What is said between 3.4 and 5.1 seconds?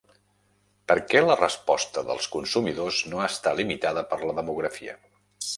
limitada per la demografia?